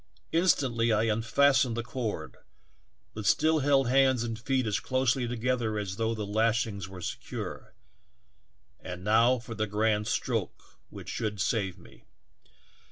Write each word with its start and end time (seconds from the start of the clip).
Instantl}^ 0.33 0.95
I 0.97 1.03
unfastened 1.03 1.77
the 1.77 1.83
cord, 1.83 2.37
but 3.13 3.27
still 3.27 3.59
held 3.59 3.87
hands 3.87 4.23
and 4.23 4.39
feet 4.39 4.65
as 4.65 4.79
closely 4.79 5.27
together 5.27 5.77
as 5.77 5.97
though 5.97 6.15
the 6.15 6.25
lashings 6.25 6.89
were 6.89 7.01
secure. 7.01 7.75
And 8.79 9.03
now 9.03 9.37
for 9.37 9.53
the 9.53 9.67
grand 9.67 10.07
stroke 10.07 10.79
which 10.89 11.07
should 11.09 11.39
save 11.39 11.77
me 11.77 12.05